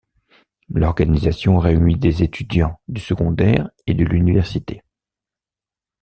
L'organisation 0.73 1.59
réunit 1.59 1.95
des 1.95 2.23
étudiants 2.23 2.79
du 2.87 2.99
secondaire 2.99 3.69
et 3.85 3.93
de 3.93 4.03
l'université. 4.03 4.81